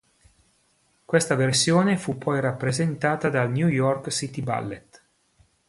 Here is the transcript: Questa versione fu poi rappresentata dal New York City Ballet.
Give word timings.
Questa 1.05 1.35
versione 1.35 1.95
fu 1.95 2.17
poi 2.17 2.41
rappresentata 2.41 3.29
dal 3.29 3.51
New 3.51 3.67
York 3.67 4.09
City 4.09 4.41
Ballet. 4.41 5.05